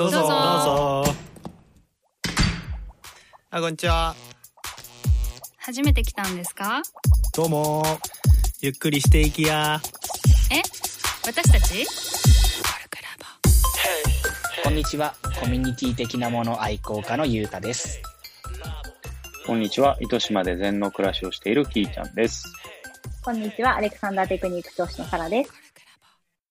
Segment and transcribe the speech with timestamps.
[0.00, 0.20] どうぞ。
[0.20, 0.32] どうぞ。
[0.32, 1.14] どうぞ。
[3.50, 4.14] あこんにちは。
[5.58, 6.80] 初めて来たんですか？
[7.36, 7.82] どうも。
[8.62, 9.78] ゆっくりしていきや。
[10.50, 10.62] え？
[11.26, 11.84] 私たち？
[14.64, 15.14] こんにちは。
[15.38, 18.00] コミュニティ的なもの愛好家のゆうたです。
[19.46, 19.98] こんにちは。
[20.00, 22.46] 糸島で禅の暮らしをしているキーちゃんです。
[23.22, 25.52] こんにちは、アレクサンダーテクニック教師のサラです。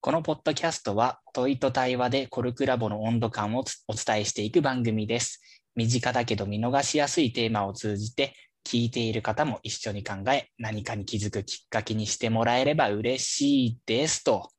[0.09, 5.39] このポッドキャストは問いと対話でコルクラボの温度感をつお伝えしていく番組です。
[5.75, 8.33] 身近だけど見逃しやすいテーマを通じて
[8.65, 14.23] 聞いている方も一緒に考え何かに気づくきっかけにしてもらえれば嬉しいです。
[14.23, 14.49] と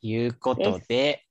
[0.00, 1.24] いうことで、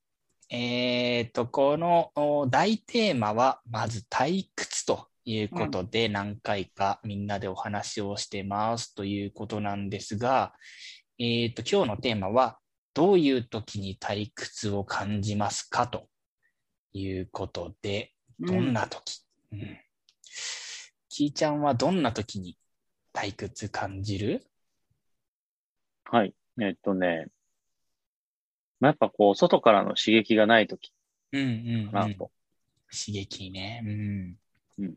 [0.50, 10.52] えっ、と、このお大テーマはまず退屈ということで何回かみんなでお話をしてますということなんですが、
[11.18, 12.58] えっ、と、今日のテーマは
[12.98, 16.08] どういう時に退屈を感じますかと
[16.92, 19.78] いうことで、どんな時、うん
[21.08, 22.58] きーちゃんはどんな時に
[23.14, 24.44] 退屈感じる？
[26.06, 26.34] はい。
[26.60, 27.26] えっとね、
[28.80, 30.92] まあ、やっぱこう、外からの刺激がないとき
[31.30, 31.48] うんうん、
[31.84, 31.90] うん。
[31.92, 32.32] かなと
[32.90, 34.36] 刺激ね。
[34.78, 34.94] うん。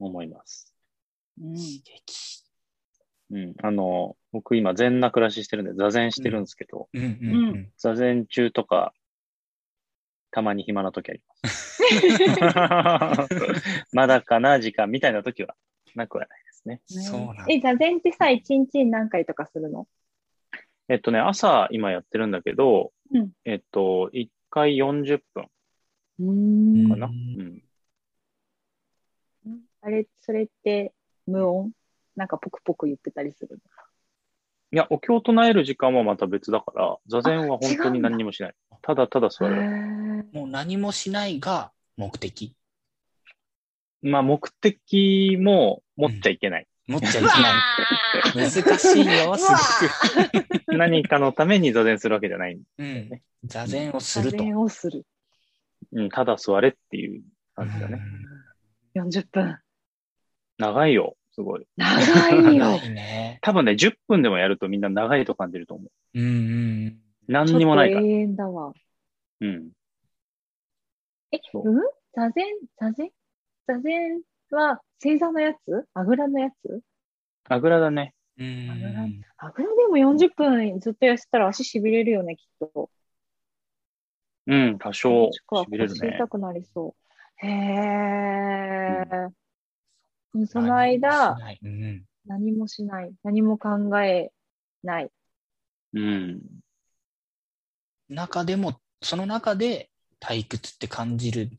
[0.00, 0.74] 思います。
[1.40, 2.43] うん刺激。
[3.34, 3.54] うん。
[3.62, 7.10] あの、僕今禅な暮らししてるんで、座禅してるんですけど、うんうんう
[7.54, 7.72] ん。
[7.76, 8.94] 座禅中とか、
[10.30, 11.82] たまに暇な時あります。
[13.92, 15.56] まだかな、時間みたいな時は
[15.96, 16.80] なくはないですね。
[16.86, 19.88] そうなんだえ、座禅ってさ、一日に何回とかするの？
[20.88, 25.48] えっとね、朝今やってるんだけど、うんえっと、1回40分
[26.20, 27.06] うんかな？
[27.06, 27.16] ううん
[29.46, 29.60] ん。
[29.82, 30.92] あれ、それって
[31.26, 31.72] 無音？
[32.16, 33.58] なんかポクポク言ってたりする
[34.72, 38.54] いや、お経を唱える時間はまた別だから、座禅は本当に何にもしない。
[38.82, 40.28] ただただ座のる。
[40.32, 42.56] もう何もしないが目的？
[44.02, 46.66] まあ、目的も持っちゃいけない。
[46.88, 47.32] 持っちゃいけない。
[48.50, 49.46] 難しいよ、す
[50.66, 50.66] ごく。
[50.76, 52.60] 何かのために座禅するわけじゃない。
[52.78, 53.22] うん。
[53.44, 54.38] 座禅をす座ると。
[54.38, 55.06] 禅をする。
[55.92, 57.22] うん、ただ座れっていう
[57.54, 58.02] 感じだね。
[58.94, 59.58] 40分。
[60.58, 61.66] 長いよ、すごい。
[61.76, 63.38] 長いよ ね。
[63.42, 65.90] 多分ね、10分でもやるとみんな長いと感じると思う。
[66.18, 66.30] うんう
[66.90, 67.00] ん。
[67.26, 68.02] 何にもないから。
[68.02, 68.72] ちょっと永遠だわ。
[69.40, 69.70] うん。
[71.32, 71.80] え、そううん？
[72.14, 72.46] 座禅？
[72.78, 73.10] 座禅？
[73.66, 75.58] 座禅は正座のやつ？
[75.94, 76.80] あぐらのやつ？
[77.48, 78.14] あぐらだね。
[78.38, 78.88] うんあぐら
[79.38, 82.90] あぐらでも40分ずっとやってたら足痺れるよね、きっと。
[84.46, 86.28] うん、多少しか痺れるね腰痛。
[86.28, 86.94] くなりそ
[87.42, 87.46] う。
[87.46, 89.28] へえ。
[90.46, 93.12] その間、何もしないうん何もしない。
[93.22, 94.30] 何も考え
[94.82, 95.10] ない。
[95.92, 96.40] うん。
[98.08, 99.90] 中でも、その中で
[100.20, 101.50] 退屈って感じる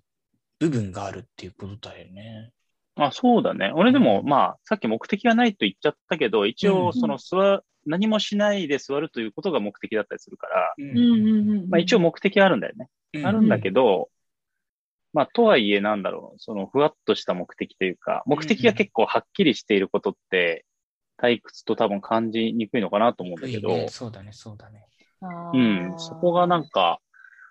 [0.59, 2.51] 部分があるっていうことだよね。
[2.95, 3.71] あ、そうだね。
[3.75, 11.69] 俺でも、まあ、さっき目的がないと言っちゃったけど、一応、うんその座、何もしないで座るということが目的だったりするから、ううんうんうん。
[11.69, 12.89] まあ一応目的はあるんだよね。
[13.23, 14.09] あるんだけど、
[15.15, 20.65] まあ、とはいえなんだろう、そのふわっとした目的というか、目的が結構はっきりしていることって、
[21.17, 23.87] 退屈と多分感じにくいのかなと思うんだけど、ね。
[23.87, 24.85] そうだね、そうだね。
[25.21, 26.99] あうーん、そこがなんか、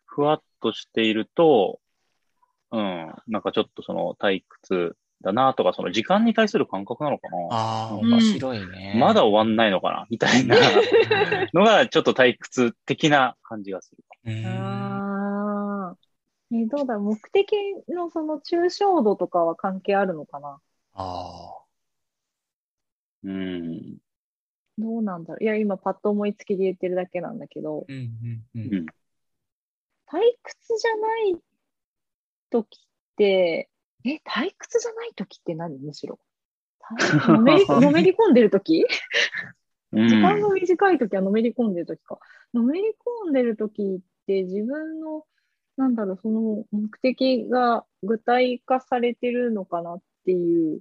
[0.04, 1.80] ふわっとしていると、
[2.70, 7.36] うん、なんかちょっとその退屈だなとか、その時間に対する感覚なのかな。
[7.50, 8.12] ああ、うん。
[8.12, 8.94] 面白いね。
[9.00, 10.56] まだ終わんないのかなみたいな
[11.54, 14.04] のが、ちょっと退屈的な感じがする。
[14.26, 14.83] うん
[16.56, 17.52] え、どうだろう、目的
[17.88, 20.60] のその抽象度とかは関係あるのかな？
[20.94, 21.58] あ
[23.24, 23.96] うん。
[24.78, 25.44] どうなんだろう？
[25.44, 28.76] いや、今パッと思いつきで言ってるだけなんだけどあ。、うんうんう。
[28.76, 28.86] うんん。
[30.06, 31.36] 退屈じゃない
[32.50, 32.80] 時っ
[33.16, 33.68] て、
[34.04, 35.78] え、退屈じゃない時って何？
[35.78, 36.20] むしろ。
[37.00, 38.84] 退のめり のめり込んでる時？
[39.92, 42.18] うん時間が短い時はのめり込んでる時か。
[42.52, 42.94] のめり
[43.26, 45.24] 込んでる時って自分の、
[45.76, 50.80] なんだろう、その目的が具体化されてるのかなっていう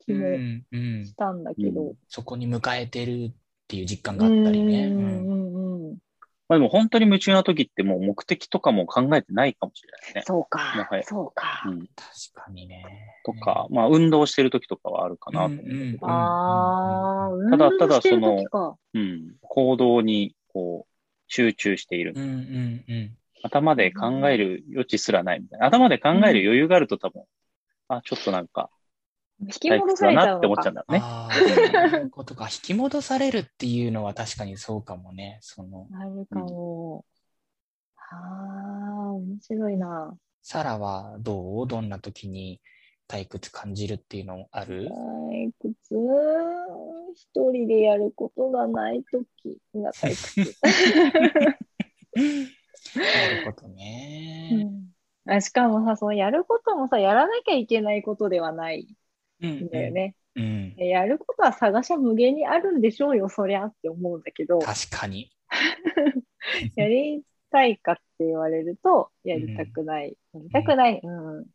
[0.00, 1.94] 気もうんうんしたんだけど。
[2.08, 3.34] そこに迎えてるっ
[3.68, 4.86] ていう実感があったりね。
[4.86, 5.98] うんうんうんうん。
[6.48, 10.22] まあでも本当に夢中な時ってもう目的とかも考えてないかもしれないね。
[10.24, 11.64] そうもかそうか。
[11.66, 11.80] うん。
[11.80, 11.86] 確
[12.34, 12.84] かにね。
[13.24, 18.44] とか、まあ運動してる時とかはあるかなと思うけど、うんうんああ、ただただその。
[18.94, 19.34] うん。
[19.42, 20.92] 行動にこう
[21.26, 22.12] 集中している。
[22.14, 23.16] うんうんうん。
[23.42, 25.66] 頭で考える余地すらないみたいな。
[25.66, 27.22] 頭で考える余裕があると多分、
[27.88, 28.70] あ、ちょっとなんか
[29.40, 30.46] 引き退戻されなって。
[30.46, 31.00] 思っちゃうんだろうね。
[31.02, 31.48] ああ、そう
[32.00, 32.44] いうことか。
[32.44, 35.38] 引き戻されるっていうのは確かにそうかもね。
[35.42, 37.04] その、なるかも。
[37.96, 38.16] あ
[39.08, 40.16] あ、面白いな。
[40.42, 41.66] サラはどう？
[41.66, 42.60] どんな時に
[43.08, 44.88] 退屈感じるっていうのある？
[44.88, 45.74] 退屈？
[47.14, 50.56] 一人でやることがないときが退屈。
[52.96, 54.50] なるほどね。
[54.52, 54.86] うん
[55.28, 58.86] あしかもさ、そのやることもさ、やらなきゃいけないことではない
[59.42, 60.14] うんんだよね。
[60.36, 60.74] うん。
[60.76, 65.32] やることは探しゃ無限にあるんでしょうよ、そりゃって思うんだけど、確かに。
[66.76, 70.16] やりたいかって言われると、やりたくない。
[70.32, 71.00] やりたくない。
[71.02, 71.46] うん。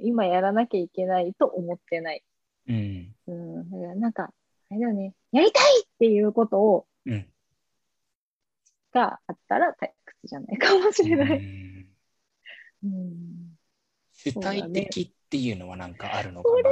[0.00, 2.22] 今やらなきゃいけないと思ってない。
[2.68, 3.14] うん。
[3.26, 3.70] うん。
[3.70, 4.34] だからなんか、
[4.70, 7.26] あれだよね、やりたいっていうことを、うん。
[8.92, 9.74] があったら
[10.24, 11.38] じゃないかもしれない。
[11.38, 11.86] うん
[12.84, 13.58] うん。
[14.12, 16.70] 主体的っていうのはなんかあるのかな？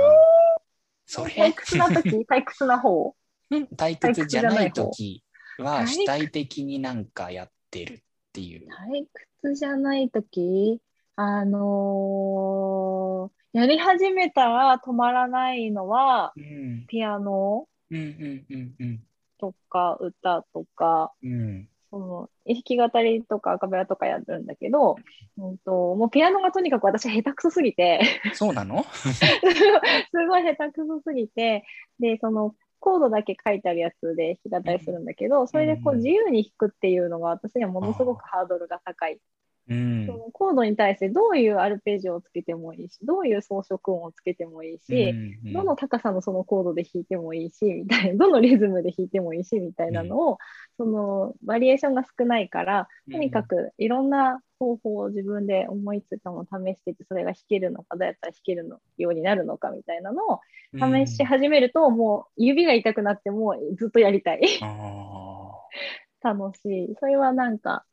[1.07, 1.33] それ？
[1.33, 2.11] 退屈な時？
[2.29, 3.15] 退屈な方？
[3.51, 5.25] うん退屈じゃない時
[5.59, 7.99] は主体的になんかやってるっ
[8.33, 8.69] ていう。
[8.69, 9.07] 退
[9.43, 10.81] 屈じゃない時？
[11.17, 16.87] あのーやり始めたら止まらないのは、うん。
[16.87, 17.69] ピアノ？
[17.91, 19.05] うんうんうんうん。
[19.39, 21.69] とか歌とか、うん。
[21.93, 24.97] その弾き語りとかアカペラとかやるんだけど、
[25.37, 28.01] うんと、もうピアノがとにかく私下手くそすぎて、
[28.33, 28.87] そうなの？
[28.97, 31.65] すごい下手くそすぎて、
[32.01, 35.99] で、そのコードだけ書いてあるやつで弾き語りするんだけど、それでこううん。
[35.99, 39.21] 自由に弾くっていうのが私にはものすごくハードルが高い。
[39.69, 40.07] うん。
[40.07, 45.15] そのコードに対してどういうアルペジオをつけてもいいし、どういう装飾音をつけてもいいし、
[45.53, 50.39] どの高さのそのコードで弾いてもいいし、みたいな、 どのリズムで弾いてもいいし、みたいなのを、
[50.77, 60.41] そのバリエーションが少ないから、とにかくいろんな方法を自分で思いついたのを試してて、それが弾けるのか、どうやったら弾けるのようになるのかみたいなのを
[60.79, 64.41] 試し始めると、もう指が痛くなってもずっとやりたい。
[64.63, 65.43] あ
[66.23, 66.95] 楽しい。
[67.01, 67.85] それはなんか、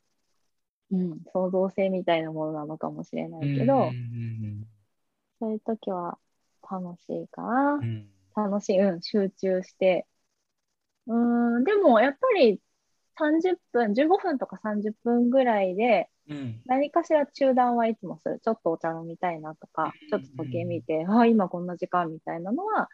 [0.92, 4.68] うん、創造性みたいなものなのかもしれないけど、うんうん
[5.40, 6.18] そういう時は
[6.70, 7.82] 楽しいかなう。
[7.82, 10.06] ん楽しい、うん、集中して。
[11.08, 12.60] うーん、でもやっぱり
[13.18, 18.40] 30分、15分とか30分ぐらいで、うん何かしら中断はいつもする。
[18.44, 22.88] ちょっとお茶飲みたいなとか、ちょっと時計見て、ああ、今こんな時間みたいなのは、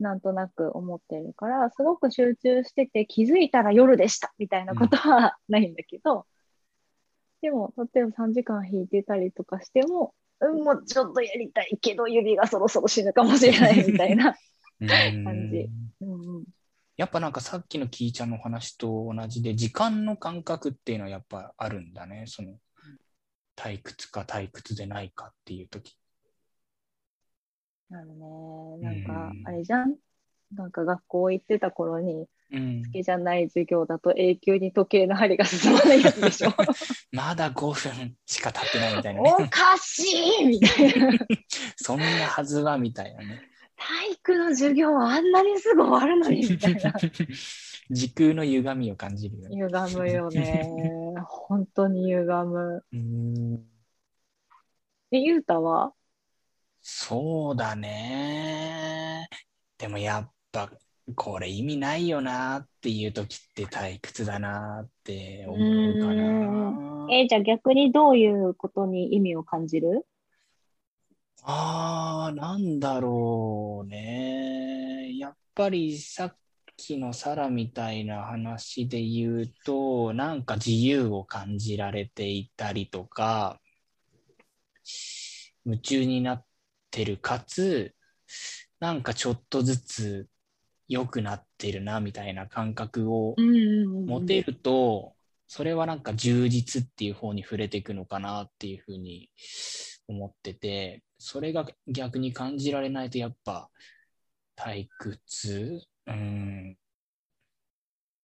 [0.00, 6.24] なんとなく思ってるから、すごく集中してて気づいたら夜でしたみたいなことはないんだけど、
[7.40, 14.36] でも、例えば3時間弾いてたりとかしても、うん、もうちょっとやりたいけど、指がそろそろ死ぬかもしれないみたいな。
[14.80, 14.88] うん
[15.24, 15.68] 感じ
[16.02, 16.44] うんうん、
[16.96, 22.26] やっぱなんかさっきのキーちゃんの話と同じで時間の感覚っていうのはやっぱあるんだね。
[22.28, 22.60] その
[23.56, 25.96] 退屈か退屈でないかっていう時。
[27.90, 28.78] なるね。
[28.80, 29.96] なんかう、んあれじゃん？
[30.54, 36.52] なんか学校行ってた頃に、うん好きじゃない授業だと永久に時計の針が進まないやつでしょ。
[37.12, 39.34] まだ5分しか経ってないみたいなね。
[39.38, 40.02] おかし
[40.42, 41.12] いみたいな。
[41.76, 43.42] そんなはずはみたいなね。
[43.76, 46.92] 体育の授業はあんなにすぐ終わるのにみたいな。
[47.90, 49.56] 時空の歪みを感じるよね。
[49.56, 50.68] 歪むよね。
[51.26, 52.84] 本当に歪む。
[52.92, 53.64] うん
[55.10, 55.92] え、ゆうたは？
[56.82, 59.28] そうだね。
[59.78, 60.70] でもやっぱ
[61.14, 67.06] これ意味ないよなっていう時って退屈だなって思うかな。
[67.10, 70.06] え、じゃあ逆にどういうことに意味を感じる？
[71.42, 75.16] ああ、なんだろうね。
[75.16, 76.36] やっぱりさっ
[76.76, 83.58] きのサラみたいな話で言うと、なんか自由を感じられていたりとか、
[85.64, 86.44] 夢中になっ
[86.90, 87.94] てるかつ、
[88.80, 90.28] なんかちょっとずつ
[90.88, 95.14] 良くなってるなみたいな感覚をん持てると、
[95.46, 99.30] それはなんか充実っていう方に触れていくのかなっていうふうに
[100.08, 103.70] 思ってて、それが逆に感じられないとやっぱ
[104.56, 105.80] 退屈？
[106.06, 106.76] うん。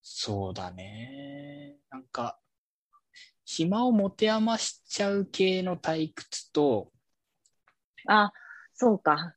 [0.02, 1.76] そうだね。
[1.90, 2.38] なんか、
[3.46, 6.90] 暇を持て余しちゃう系の退屈と、
[8.06, 8.32] あ、
[8.74, 9.34] そうか。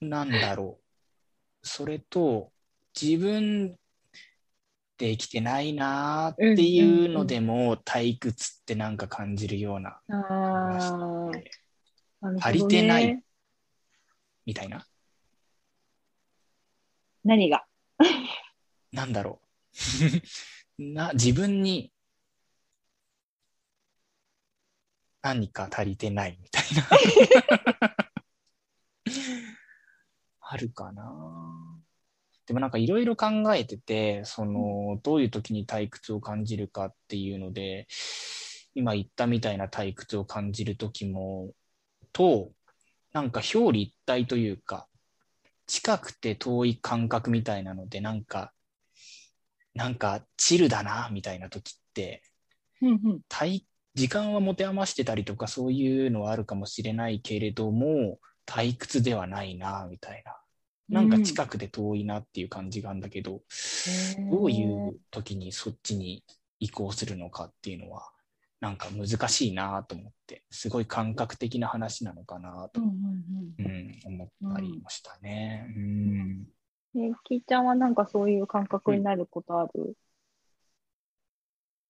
[0.00, 0.83] なんだろう。
[1.64, 2.52] それと、
[3.00, 3.76] 自分
[4.98, 10.00] できてないなーっていうのでも、退屈ってなんか感じるような
[12.40, 13.20] 足りてない。
[14.46, 14.86] みたいな。
[17.24, 17.64] 何が？
[18.92, 19.40] なんだろ
[20.78, 20.82] う。
[20.92, 21.90] な、自分に
[25.22, 26.86] 何か足りてないみたいな。
[30.54, 31.02] あるかな。
[32.46, 37.88] でもなんかいろいろ考えてて、その、どういう時に退屈を感じるかっていうので、
[38.74, 41.50] 今言ったみたいな退屈を感じるときも、
[42.12, 42.52] と、
[43.12, 44.86] なんか表裏一体というか、
[45.66, 48.52] 近くて遠い感覚みたいなので、なんか、
[49.74, 52.22] なんかチルだな、みたいな時って、
[52.80, 60.36] うんうん退時間は持て余してたりとかそういうのはあるかもしれないけれども、退屈ではないな、みたいな。
[60.88, 63.42] なんか近くで遠いなっていう感じがあるんだけど、
[64.30, 66.24] どういう時にそっちに
[66.60, 68.10] 移行するのかっていうのは、
[68.60, 75.72] なんか難しいなと思って、すごい感覚的な話なのかなと、うんうんうん、思ったりもしたね。
[75.76, 76.54] うん。
[76.94, 77.10] うん。
[77.10, 79.96] ね、きーちゃんはなんかそういう感覚になることある、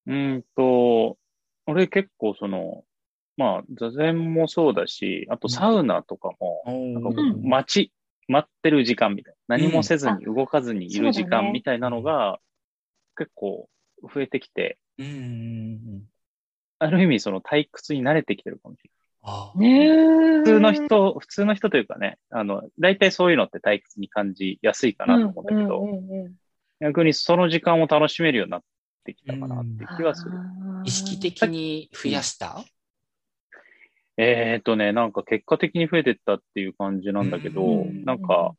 [0.07, 1.19] うーんと、
[1.67, 2.85] 俺結構その、
[3.37, 7.93] まあ、座禅もそうだし、あとサウナとかも、なんかもううん待ち、
[8.29, 9.59] 待ってる時間みたいな。
[9.59, 12.39] 何もせずに動かずにいる時間みたいなのが、
[13.17, 13.69] 結構
[14.03, 15.17] 増えてきて、うんうんう
[15.97, 16.03] ん。
[16.79, 18.91] ある意味その退屈に慣れてきてるかもしれ。
[18.91, 20.39] ない。
[20.41, 26.35] 普通の人、普通の人というかね、あの、大体そういうのって退屈に感じやすいかなと思うんだけど、うんうんうんうん
[26.81, 28.63] 逆にその時間を楽しめるようになっ
[29.05, 30.33] てきたかなって気はする。
[30.85, 32.63] 意識的に増やした？
[34.17, 38.55] えーとね、なんか結果的に増えてったっていう感じなんだけどうん、なんか、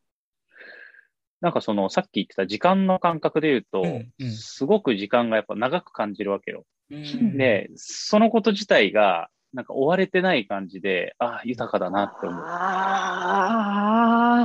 [1.42, 6.66] なんかそのさっき言ってた時間の感覚で言うとうんうん、すごく時間がやっぱ長く感じるわけよ。
[6.92, 12.44] うんで、そのこと自体が、なんか追われてない感じで、ああ、豊かだなって思う。
[12.44, 13.34] あ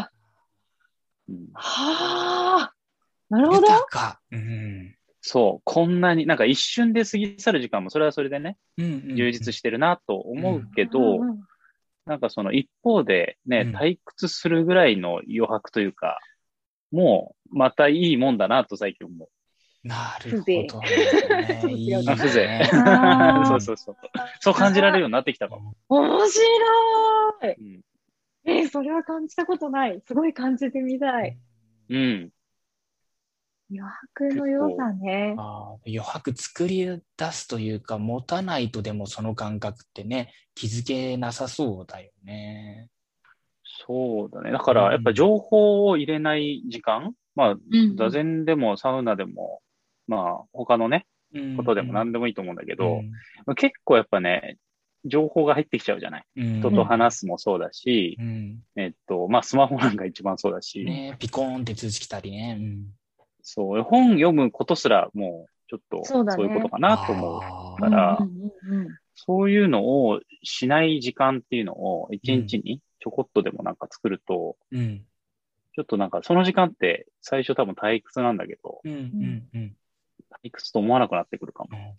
[0.07, 0.11] あ、
[1.29, 2.75] うんはあ、
[3.29, 3.67] なるほど。
[3.67, 4.21] 豊か。
[4.31, 11.41] うんそう、こんなに、なんか一瞬で過ぎ去る時間もそれはそれでね、うん充実してるなと思うけど、うんうん
[12.07, 16.19] なんかその一方でね、うん退屈するぐらいの余白というか、
[16.91, 19.29] もうまたいいもんだなと最近思う。
[19.87, 22.69] なるほど風ね。
[22.73, 22.89] 風
[23.45, 23.97] 情 そうそうそう。
[24.41, 25.75] そう感じられるようになってきたかも。
[25.89, 26.43] 面白
[27.45, 27.55] い。
[27.59, 27.81] うん。
[28.45, 30.01] えーそれは感じたことない。
[30.07, 31.39] すごい感じてみたい。
[31.91, 32.31] うん。
[33.71, 35.35] 余白の良さね。
[35.39, 36.87] あー余白作り
[37.17, 42.89] 出すというか、持たないとでもその感覚ってね、気づけなさそうだよね。
[43.87, 44.51] そうだね。
[44.51, 49.61] だからやっぱ情報を入れない時間、まあ、うん座禅でもサウナでも、
[50.09, 51.07] まあ、他のね、
[51.57, 53.03] ことでも何でもいいと思うんだけど、
[53.57, 54.59] 結構やっぱね、
[55.07, 56.25] 情報が入ってきちゃうじゃない。
[56.37, 62.59] うん人と話すもそうだし、うんえっと、まあ、スマホなんか一番そうだし、ね、ピコーンって通知来たりね。
[63.41, 67.81] うんそう、本読むことすらもう、ちょっと、そういうことかなと思う。
[67.81, 68.19] から
[69.15, 75.05] そういうのをしない時間っていうのを、一日にちょこっとでもなんか作ると、うん
[75.73, 79.77] ちょっとなんかその時間って最初多分退屈なんだけど、うんうんうん
[80.45, 81.97] 退屈と思わなくなってくるかも。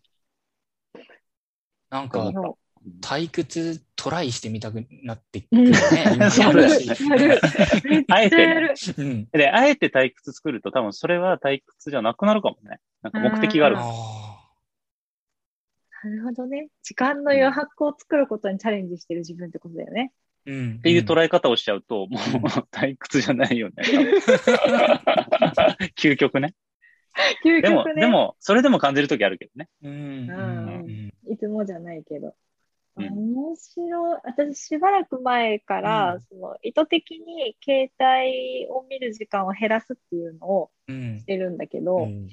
[1.89, 2.57] なんかそ
[3.01, 5.77] 退屈トライしてみたくなってくるうんね。
[8.09, 8.73] あえてね。
[8.97, 12.79] うんで、あえて退屈作ると多分それは退屈じゃなくなるかもね。
[13.03, 13.75] なんか目的がある。
[13.79, 13.83] あ
[16.03, 16.69] なるほどね。
[16.81, 20.11] 時間の余白を作ることにチャレンジしてる自分ってことだよね。
[20.47, 22.21] ーうんっていう捉え方をしちゃうと、もう
[22.71, 23.75] 退屈じゃないよね。
[25.95, 26.55] 究極ね。
[27.45, 28.01] 究でも、極ね。
[28.01, 29.69] でも、それでも感じるときあるけどね。
[29.83, 30.33] うんうんう
[30.87, 32.35] んいつもじゃないけど。
[32.97, 34.19] うん面白い。
[34.23, 42.27] 私、しばらく前から、うんその意図的に携帯を見る時間を減らすっていうのをうんしてるんだけど、うん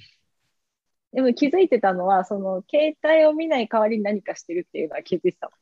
[1.11, 5.53] でも気づいてたのは、その携帯を見ない代わりに何かしてるっていうのは気づいてたの。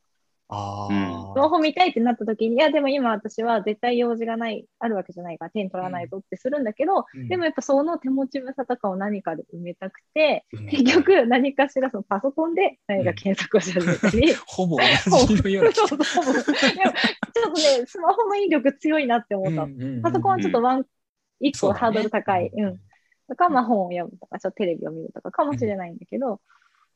[0.49, 1.33] あうん。
[1.33, 7.27] スマホ見たいってなった時に、いや、でも今私は絶対用事がない、あるわけじゃないから手に取らないぞってするんだけど、うん。
[7.27, 10.67] でもやっぱその手持ち無沙汰感を何かで埋めたくて、うん。
[10.67, 16.55] 結局何かしらそのパソコンで何か検索をし始めたり、 ほぼ同じのような気 そうそうそう。
[16.55, 16.93] でも
[17.33, 19.67] ちょっとね、スマホの引力強いなって思った。
[19.67, 20.01] の。
[20.01, 20.85] パソコンはちょっとワン、
[21.41, 22.51] 一個ハードル高い。
[22.55, 22.77] うん。
[23.27, 26.39] とか、まあ本を読むとか、ちょっとテレビを見るとかかもしれないんだけど、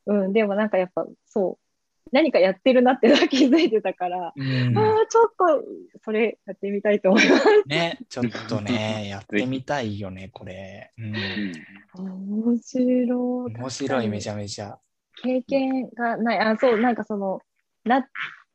[0.05, 1.70] うん、でもなんかやっぱそう、
[2.11, 5.63] 何かやってるなって気づいてたから、うんああ、ちょっと、
[6.03, 7.45] それやってみたいと思います。
[7.67, 10.91] ね、ちょっとね、やってみたいよね、これ。
[10.97, 11.51] うん
[11.93, 13.53] 面白い。
[13.53, 14.33] 面白い、めちゃ。
[14.33, 14.79] ゃめちゃ。
[15.21, 16.39] 経験がない。
[16.39, 17.41] あ、そう、なんかその、
[17.83, 18.05] なっ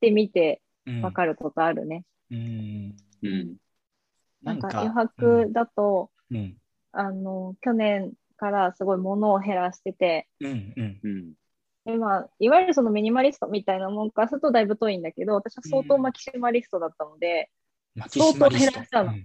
[0.00, 2.05] てみてうんわかることあるね。
[2.31, 2.97] うん。
[3.23, 3.57] うん。
[4.43, 6.57] なんか余白だと、うん。
[6.93, 10.73] あの、去年からすごい物を減らしてて、うん。
[10.76, 11.00] うん。
[11.03, 11.33] うん。
[11.87, 17.49] で、まあ、いわゆるそのミニマリストみたいなもんからするとだいぶ遠いんだけど、私は相当マキシマリストだったので、
[17.95, 19.25] マキシマリスト相当減らしたのうん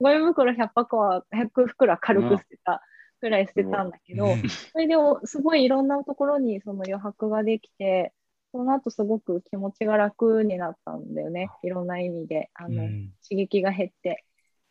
[0.00, 2.82] ゴミ袋100箱は、100袋は軽く捨てた
[3.20, 8.14] ぐらい捨てたんだけど、うんそれでおすごいいろんなところにその余白ができて、
[8.52, 11.50] その後すごく気持ちが楽になったんだよね。
[11.62, 12.50] いろんな意味で。
[12.54, 14.24] あの、うん刺激が減って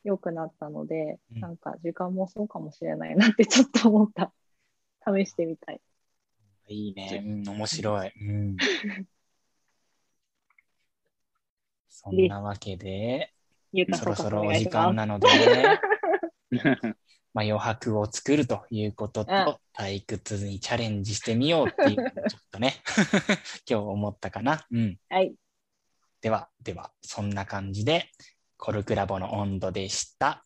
[0.04, 4.34] 良くなったので、うんなんか時間もそうかもしれないなってちょっと思った。
[5.06, 5.82] 試してみたい。
[6.68, 7.24] いいね。
[7.26, 8.12] うん、面白い。
[8.22, 8.58] うん。
[11.90, 13.34] そんなわけで、
[13.94, 15.28] そろそおろお時間なので、
[17.34, 22.76] まあ、余白を作るということと、うん退屈にチャレンジしてみようっていうのをちょっとね、
[23.68, 24.68] 今日思ったかな。
[24.72, 25.00] うん。
[25.10, 25.34] はい。
[26.22, 28.12] では、では、そんな感じで、
[28.58, 30.46] コルクラボの温度でした。